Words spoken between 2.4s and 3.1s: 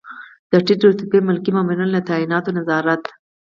نظارت.